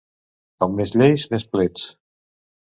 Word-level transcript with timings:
Com 0.63 0.73
més 0.79 0.93
lleis, 1.01 1.27
més 1.35 1.45
plets. 1.53 1.85